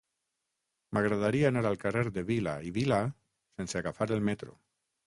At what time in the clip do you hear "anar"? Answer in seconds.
1.53-1.63